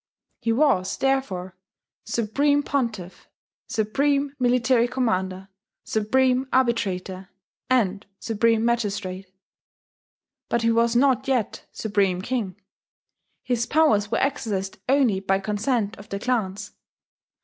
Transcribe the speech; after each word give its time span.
He 0.39 0.51
was, 0.51 0.97
therefore, 0.97 1.55
Supreme 2.05 2.63
Pontiff, 2.63 3.27
Supreme 3.67 4.35
Military 4.39 4.87
Commander, 4.87 5.49
Supreme 5.83 6.47
Arbitrator, 6.51 7.29
and 7.69 8.07
Supreme 8.17 8.65
Magistrate. 8.65 9.29
But 10.49 10.63
he 10.63 10.71
was 10.71 10.95
not 10.95 11.27
yet 11.27 11.67
supreme 11.71 12.19
king: 12.23 12.59
his 13.43 13.67
powers 13.67 14.09
were 14.09 14.17
exercised 14.17 14.79
only 14.89 15.19
by 15.19 15.37
consent 15.37 15.95
of 15.99 16.09
the 16.09 16.17
clans. 16.17 16.71